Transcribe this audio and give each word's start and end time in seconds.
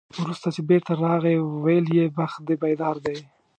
وروسته 0.21 0.47
چې 0.55 0.61
بېرته 0.69 0.91
راغی، 1.03 1.35
ویل 1.63 1.87
یې 1.99 2.05
بخت 2.17 2.39
دې 2.47 2.55
بیدار 2.63 2.95
دی. 3.05 3.17